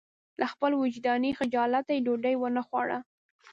[0.39, 2.99] له خپل وجداني خجالته یې ډوډۍ ونه خوړه.